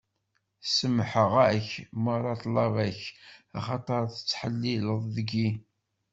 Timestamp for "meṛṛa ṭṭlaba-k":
2.03-3.01